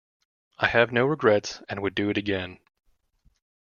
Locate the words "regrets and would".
1.05-1.93